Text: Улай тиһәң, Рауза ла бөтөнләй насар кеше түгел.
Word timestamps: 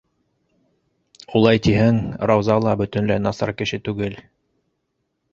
Улай 1.39 1.59
тиһәң, 1.67 1.99
Рауза 2.31 2.55
ла 2.67 2.73
бөтөнләй 2.79 3.23
насар 3.25 3.53
кеше 3.61 3.79
түгел. 3.89 4.17